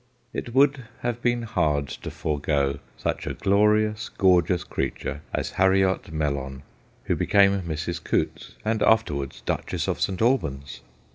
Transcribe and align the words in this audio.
It 0.33 0.55
would 0.55 0.85
have 1.01 1.21
been 1.21 1.43
hard 1.43 1.87
to 1.89 2.09
forego 2.09 2.79
such 2.97 3.27
a 3.27 3.35
glorious, 3.35 4.09
gorgeous 4.09 4.63
creature 4.63 5.21
as 5.31 5.51
Harriot 5.51 6.11
Mellon, 6.11 6.63
who 7.03 7.15
became 7.15 7.61
Mrs. 7.61 8.03
Coutts, 8.03 8.53
and 8.65 8.81
after 8.81 9.13
wards 9.13 9.41
Duchess 9.41 9.87
of 9.87 10.01
St. 10.01 10.19
Albans. 10.19 10.81